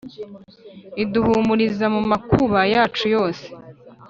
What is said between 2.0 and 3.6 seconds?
makuba yacu yose,